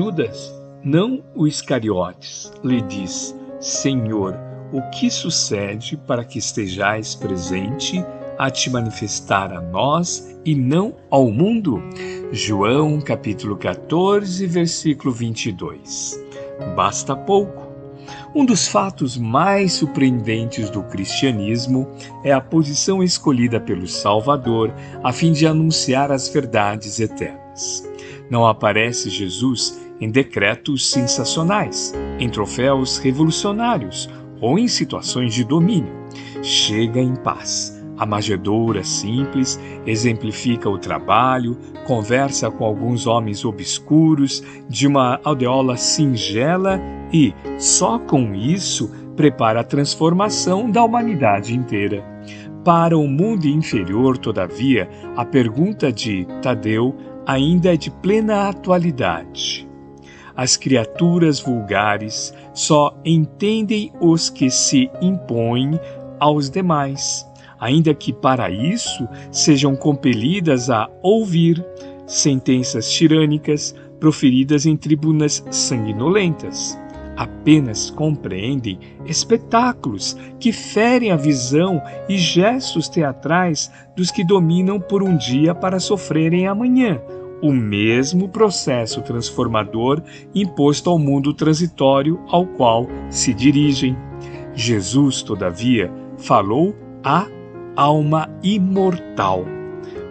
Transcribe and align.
Judas, 0.00 0.50
não 0.82 1.22
o 1.34 1.46
Iscariotes, 1.46 2.50
lhe 2.64 2.80
diz: 2.80 3.36
Senhor, 3.60 4.34
o 4.72 4.80
que 4.92 5.10
sucede 5.10 5.94
para 5.94 6.24
que 6.24 6.38
estejais 6.38 7.14
presente 7.14 8.02
a 8.38 8.50
te 8.50 8.70
manifestar 8.70 9.52
a 9.52 9.60
nós 9.60 10.40
e 10.42 10.54
não 10.54 10.94
ao 11.10 11.30
mundo? 11.30 11.82
João 12.32 12.98
capítulo 12.98 13.58
14, 13.58 14.46
versículo 14.46 15.12
22. 15.12 16.18
Basta 16.74 17.14
pouco. 17.14 17.70
Um 18.34 18.46
dos 18.46 18.68
fatos 18.68 19.18
mais 19.18 19.74
surpreendentes 19.74 20.70
do 20.70 20.82
cristianismo 20.84 21.86
é 22.24 22.32
a 22.32 22.40
posição 22.40 23.02
escolhida 23.02 23.60
pelo 23.60 23.86
Salvador 23.86 24.72
a 25.04 25.12
fim 25.12 25.30
de 25.30 25.46
anunciar 25.46 26.10
as 26.10 26.26
verdades 26.26 26.98
eternas. 26.98 27.86
Não 28.30 28.46
aparece 28.46 29.10
Jesus 29.10 29.79
em 30.00 30.10
decretos 30.10 30.90
sensacionais, 30.90 31.94
em 32.18 32.28
troféus 32.28 32.98
revolucionários 32.98 34.08
ou 34.40 34.58
em 34.58 34.66
situações 34.66 35.34
de 35.34 35.44
domínio. 35.44 35.92
Chega 36.42 37.00
em 37.00 37.14
paz. 37.14 37.78
A 37.98 38.06
manjedoura 38.06 38.82
simples 38.82 39.60
exemplifica 39.86 40.70
o 40.70 40.78
trabalho, 40.78 41.58
conversa 41.86 42.50
com 42.50 42.64
alguns 42.64 43.06
homens 43.06 43.44
obscuros, 43.44 44.42
de 44.66 44.86
uma 44.86 45.20
aldeola 45.22 45.76
singela 45.76 46.80
e, 47.12 47.34
só 47.58 47.98
com 47.98 48.34
isso, 48.34 48.90
prepara 49.14 49.60
a 49.60 49.64
transformação 49.64 50.70
da 50.70 50.82
humanidade 50.82 51.54
inteira. 51.54 52.02
Para 52.64 52.96
o 52.96 53.06
mundo 53.06 53.46
inferior, 53.46 54.16
todavia, 54.16 54.88
a 55.14 55.24
pergunta 55.24 55.92
de 55.92 56.26
Tadeu 56.40 56.96
ainda 57.26 57.74
é 57.74 57.76
de 57.76 57.90
plena 57.90 58.48
atualidade. 58.48 59.69
As 60.36 60.56
criaturas 60.56 61.40
vulgares 61.40 62.32
só 62.54 62.96
entendem 63.04 63.92
os 64.00 64.30
que 64.30 64.50
se 64.50 64.90
impõem 65.00 65.78
aos 66.18 66.48
demais, 66.50 67.26
ainda 67.58 67.94
que 67.94 68.12
para 68.12 68.50
isso 68.50 69.08
sejam 69.30 69.74
compelidas 69.74 70.70
a 70.70 70.88
ouvir 71.02 71.64
sentenças 72.06 72.90
tirânicas 72.90 73.74
proferidas 73.98 74.66
em 74.66 74.76
tribunas 74.76 75.44
sanguinolentas. 75.50 76.78
Apenas 77.16 77.90
compreendem 77.90 78.78
espetáculos 79.04 80.16
que 80.38 80.52
ferem 80.52 81.10
a 81.10 81.16
visão 81.16 81.82
e 82.08 82.16
gestos 82.16 82.88
teatrais 82.88 83.70
dos 83.94 84.10
que 84.10 84.24
dominam 84.24 84.80
por 84.80 85.02
um 85.02 85.16
dia 85.16 85.54
para 85.54 85.78
sofrerem 85.78 86.46
amanhã 86.46 86.98
o 87.42 87.52
mesmo 87.52 88.28
processo 88.28 89.02
transformador 89.02 90.02
imposto 90.34 90.90
ao 90.90 90.98
mundo 90.98 91.32
transitório 91.32 92.20
ao 92.28 92.46
qual 92.46 92.86
se 93.08 93.32
dirigem. 93.32 93.96
Jesus, 94.54 95.22
todavia, 95.22 95.90
falou 96.18 96.74
à 97.02 97.26
alma 97.76 98.28
imortal. 98.42 99.44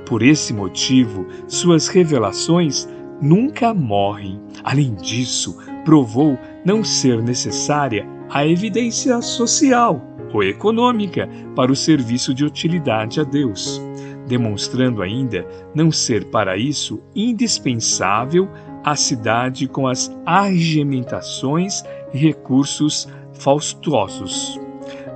Por 0.05 0.23
esse 0.23 0.53
motivo, 0.53 1.27
suas 1.47 1.87
revelações 1.87 2.87
nunca 3.21 3.73
morrem. 3.73 4.41
Além 4.63 4.95
disso, 4.95 5.57
provou 5.85 6.37
não 6.65 6.83
ser 6.83 7.21
necessária 7.21 8.07
a 8.29 8.45
evidência 8.45 9.21
social 9.21 10.08
ou 10.33 10.43
econômica 10.43 11.29
para 11.55 11.71
o 11.71 11.75
serviço 11.75 12.33
de 12.33 12.45
utilidade 12.45 13.19
a 13.19 13.23
Deus 13.23 13.81
demonstrando 14.29 15.01
ainda 15.01 15.45
não 15.73 15.91
ser 15.91 16.25
para 16.25 16.55
isso 16.55 17.01
indispensável 17.15 18.47
a 18.83 18.95
cidade 18.95 19.67
com 19.67 19.87
as 19.87 20.15
arregimentações 20.23 21.83
e 22.13 22.17
recursos 22.17 23.07
faustosos. 23.33 24.59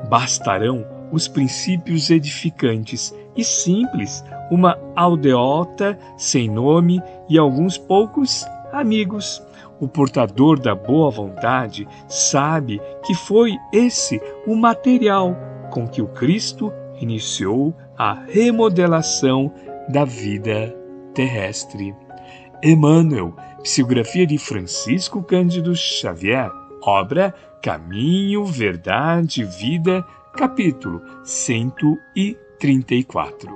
Bastarão 0.09 0.83
os 1.11 1.27
princípios 1.27 2.09
edificantes 2.09 3.13
e 3.37 3.43
simples, 3.43 4.23
uma 4.49 4.77
aldeota 4.95 5.97
sem 6.17 6.49
nome 6.49 6.99
e 7.29 7.37
alguns 7.37 7.77
poucos 7.77 8.43
amigos. 8.71 9.41
O 9.83 9.87
portador 9.87 10.57
da 10.57 10.73
boa 10.73 11.11
vontade 11.11 11.85
sabe 12.07 12.81
que 13.05 13.13
foi 13.13 13.57
esse 13.73 14.21
o 14.47 14.55
material 14.55 15.35
com 15.73 15.85
que 15.85 16.01
o 16.01 16.07
Cristo 16.07 16.71
iniciou 17.01 17.75
a 17.97 18.13
remodelação 18.13 19.53
da 19.89 20.05
vida 20.05 20.73
terrestre. 21.13 21.93
Emmanuel, 22.63 23.35
psicografia 23.61 24.25
de 24.25 24.37
Francisco 24.37 25.21
Cândido 25.21 25.75
Xavier, 25.75 26.49
obra 26.81 27.35
Caminho, 27.61 28.45
Verdade, 28.45 29.43
Vida, 29.43 30.01
capítulo 30.37 31.01
134. 31.25 33.51